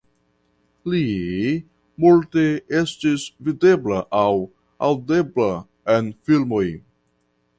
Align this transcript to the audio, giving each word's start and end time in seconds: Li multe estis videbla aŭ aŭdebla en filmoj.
Li 0.91 1.01
multe 2.05 2.45
estis 2.79 3.27
videbla 3.49 4.01
aŭ 4.21 4.25
aŭdebla 4.89 5.53
en 5.97 6.11
filmoj. 6.31 6.67